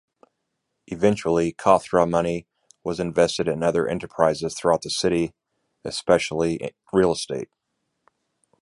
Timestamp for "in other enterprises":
3.47-4.55